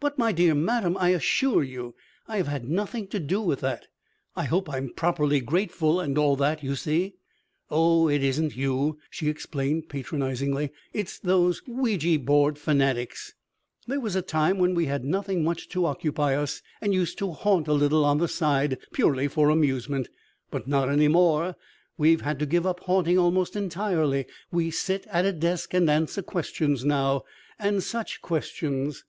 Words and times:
"But 0.00 0.18
my 0.18 0.30
dear 0.30 0.54
madam, 0.56 0.96
I 0.98 1.10
assure 1.10 1.62
you 1.62 1.94
I 2.26 2.36
have 2.36 2.48
had 2.48 2.68
nothing 2.68 3.06
to 3.08 3.20
do 3.20 3.40
with 3.40 3.60
that. 3.60 3.86
I 4.34 4.44
hope 4.44 4.68
I'm 4.68 4.92
properly 4.92 5.40
grateful 5.40 6.00
and 6.00 6.18
all 6.18 6.36
that, 6.36 6.62
you 6.64 6.74
see." 6.74 7.14
"Oh, 7.70 8.08
it 8.08 8.22
isn't 8.22 8.56
you," 8.56 8.98
she 9.08 9.28
explained 9.28 9.88
patronizingly. 9.88 10.70
"It's 10.92 11.18
those 11.18 11.62
Ouija 11.66 12.18
board 12.18 12.58
fanatics. 12.58 13.32
There 13.86 14.00
was 14.00 14.16
a 14.16 14.20
time 14.20 14.58
when 14.58 14.74
we 14.74 14.86
had 14.86 15.04
nothing 15.04 15.44
much 15.44 15.68
to 15.70 15.86
occupy 15.86 16.34
us 16.36 16.60
and 16.82 16.92
used 16.92 17.16
to 17.18 17.30
haunt 17.32 17.68
a 17.68 17.72
little 17.72 18.04
on 18.04 18.18
the 18.18 18.28
side, 18.28 18.78
purely 18.92 19.28
for 19.28 19.48
amusement, 19.48 20.08
but 20.50 20.66
not 20.66 20.90
any 20.90 21.08
more. 21.08 21.54
We've 21.96 22.20
had 22.20 22.38
to 22.40 22.46
give 22.46 22.66
up 22.66 22.80
haunting 22.80 23.16
almost 23.16 23.54
entirely. 23.54 24.26
We 24.50 24.72
sit 24.72 25.06
at 25.06 25.24
a 25.24 25.32
desk 25.32 25.72
and 25.72 25.88
answer 25.88 26.20
questions 26.20 26.84
now. 26.84 27.22
And 27.58 27.82
such 27.82 28.20
questions!" 28.20 29.04